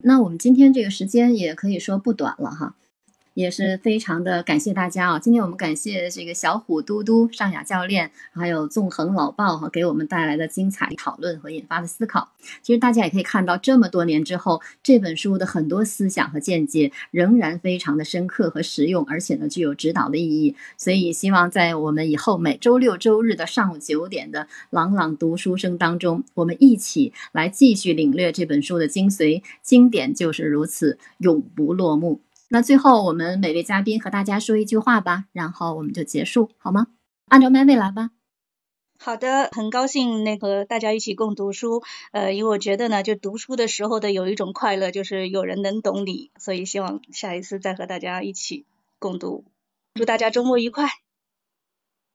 [0.00, 2.76] 那我们今天这个时间也可以说不短了哈。
[3.38, 5.18] 也是非常的感谢大家啊！
[5.20, 12.32] 今天我们感谢这个小虎嘟嘟、尚雅教练，还有纵横老鲍哈，给我们带来的精彩讨论和引发的思考。
[12.62, 20.56] 其实大家也可以看到，这么多年之后，这本书的很多思想和见解仍然非常的深刻和实用，而且呢具有指导的意义。
[20.76, 29.44] 所以希望在我们以后每周六周日的上午九点的朗朗读书声当中，我们一起来继续领略这本书的精髓。
[29.62, 32.20] 经典就是如此，永不落幕。
[32.50, 36.86] 那最后，我们每位嘉宾和大家说一句话吧，然后我们就结束，好吗？
[37.26, 38.10] 按照麦位来吧。
[38.98, 48.66] 好的，很高兴那个大家一起共读书，呃，因为我觉得呢，就读书的时候的有一种快乐，就是有人能懂你，所以希望下一次再和大家一起
[48.98, 49.44] 共读。
[49.94, 50.88] 祝大家周末愉快。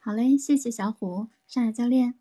[0.00, 2.14] 好嘞，谢谢小虎，上海教练。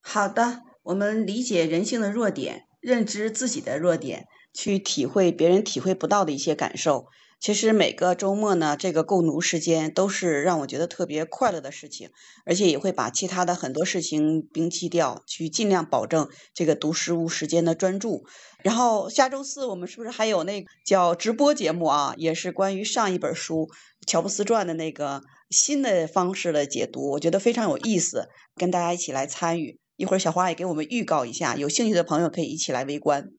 [0.00, 4.28] 好的，我们理解人性的弱点，认知自己的弱点。
[4.56, 7.08] 去体会别人体会不到的一些感受。
[7.40, 12.10] 其实每个周末呢，这个共读时间都是让我觉得特别快乐的事情，
[12.46, 18.26] 而且也会把其他的很多事情摒弃掉，去尽量保证这个读书时间的专注。
[18.62, 22.14] 然后下周四我们是不是还有那叫直播节目啊？
[22.16, 23.66] 也是关于上一本书
[24.06, 29.80] 《乔布斯传》的那个新的方式的解读，我觉得非常有意思，跟大家一起来参与。
[29.96, 33.32] 一会儿小花也给我们预告一下，有兴趣的朋友可以一起来围观。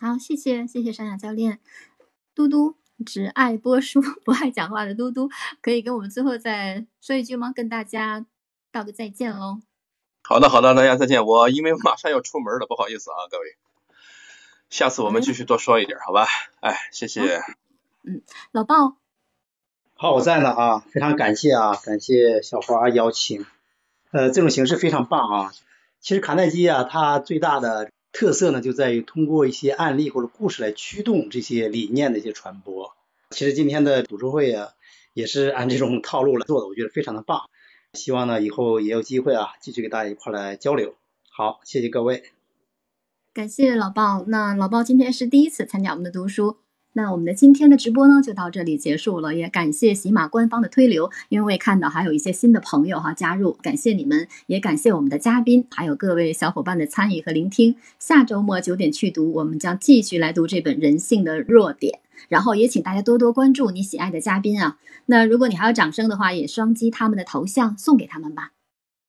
[0.00, 1.60] 好，谢谢谢谢山雅教练，
[2.34, 5.28] 嘟嘟只爱播书 不爱讲话的嘟嘟，
[5.60, 7.52] 可以跟我们最后再说一句吗？
[7.54, 8.26] 跟大家
[8.70, 9.60] 道个再见喽。
[10.22, 11.26] 好的好的，大家再见。
[11.26, 13.56] 我因为马上要出门了，不好意思啊，各位。
[14.70, 16.26] 下次我们继续多说一点，好吧？
[16.60, 17.42] 哎，谢谢。
[18.04, 18.96] 嗯，老鲍。
[19.94, 23.44] 好，我在呢啊，非常感谢啊，感谢小花邀请。
[24.12, 25.52] 呃，这种形式非常棒啊。
[26.00, 27.90] 其实卡耐基啊，他最大的。
[28.14, 32.94] 特色呢，就在于通过一些案例或者故事来驱动这些理念的一些传播。
[33.30, 34.68] 其实今天的读书会啊，
[35.14, 37.48] 也是按这种套路来做的，我觉得非常的棒。
[37.94, 40.94] 希望呢以后也有机会啊，继续跟大家一块来交流。
[41.30, 42.24] 好，谢谢各位。
[43.32, 44.24] 感谢老鲍。
[44.26, 46.58] 那老鲍今天是第一次参加我们的读书。
[46.94, 49.34] 那我们的今天的直播呢，就到这里结束了。
[49.34, 57.76] 也感谢喜马官方的推流，因为看到还有一些新的朋友哈加入，感谢你们，也感谢我们的嘉宾，还有各位小伙伴的参与和聆听。
[57.98, 61.94] 下周末九点去读，我们将继续来读这本《人性的弱点》，
[62.28, 64.76] 然后也请大家多多关注你喜爱的嘉宾啊。
[65.06, 68.52] 那如果你还有掌声的话，也双击他们的头像送给他们吧。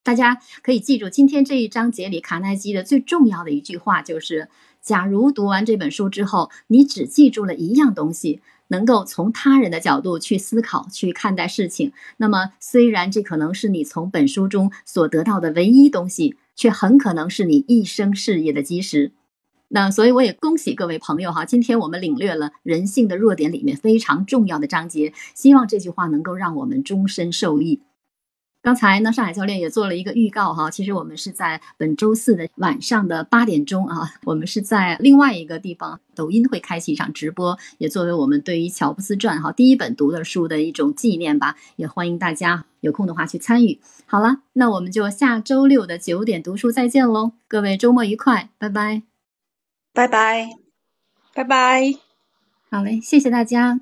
[0.06, 4.48] 大家可以记住今天这一章节里卡耐基的最重要的一句话就是。
[4.84, 19.14] 假如读完这本书之后，你只记住了一样东西，能够从他人的角度去思考、去看待事情，那么虽然这可能是你从本书中所得到的唯一东西，却很可能是你一生事业的基石。
[19.70, 27.80] 那所以我也恭喜各位朋友哈，今天我们领略了人性的弱点里面非常重要的章节，希望这句话能够让我们终身受益。
[28.64, 30.72] 刚才呢，上海教练也做了一个预告哈。
[30.72, 41.58] 其实我们是在本周四的晚上的八点钟啊，我们是在另外一个地方，抖音会开启一场直播，也作为我们对于《乔布斯传》哈第一本读的书的一种纪念吧。
[41.76, 43.82] 也欢迎大家有空的话去参与。
[44.06, 49.04] 好了，那我们就下周六的九点读书再见喽，各位周末愉快，拜拜，
[49.94, 50.52] 拜拜，
[51.34, 51.96] 拜拜，
[52.72, 53.82] 好嘞，谢谢大家。